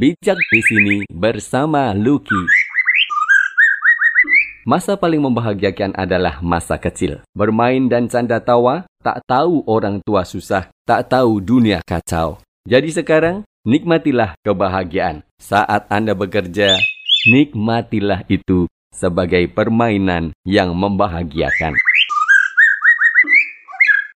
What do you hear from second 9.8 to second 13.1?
tua susah, tak tahu dunia kacau. Jadi